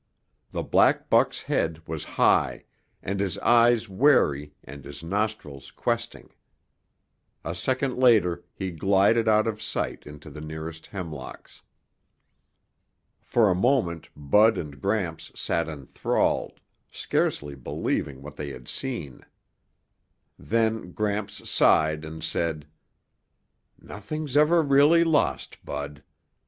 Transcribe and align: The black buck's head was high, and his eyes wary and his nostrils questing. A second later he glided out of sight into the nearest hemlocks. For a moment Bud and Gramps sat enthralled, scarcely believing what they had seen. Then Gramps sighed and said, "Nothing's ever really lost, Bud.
The 0.49 0.63
black 0.63 1.11
buck's 1.11 1.43
head 1.43 1.83
was 1.87 2.03
high, 2.17 2.63
and 3.03 3.19
his 3.19 3.37
eyes 3.37 3.87
wary 3.87 4.55
and 4.63 4.83
his 4.83 5.03
nostrils 5.03 5.69
questing. 5.69 6.31
A 7.45 7.53
second 7.53 7.97
later 7.99 8.43
he 8.51 8.71
glided 8.71 9.27
out 9.27 9.45
of 9.45 9.61
sight 9.61 10.07
into 10.07 10.31
the 10.31 10.41
nearest 10.41 10.87
hemlocks. 10.87 11.61
For 13.21 13.51
a 13.51 13.53
moment 13.53 14.09
Bud 14.15 14.57
and 14.57 14.81
Gramps 14.81 15.31
sat 15.39 15.67
enthralled, 15.67 16.59
scarcely 16.89 17.53
believing 17.53 18.23
what 18.23 18.37
they 18.37 18.49
had 18.49 18.67
seen. 18.67 19.23
Then 20.39 20.93
Gramps 20.93 21.47
sighed 21.47 22.03
and 22.03 22.23
said, 22.23 22.65
"Nothing's 23.79 24.35
ever 24.35 24.63
really 24.63 25.03
lost, 25.03 25.63
Bud. 25.63 26.01